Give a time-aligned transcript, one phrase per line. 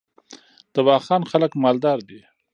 [0.73, 2.21] د واخان خلک مالدار دي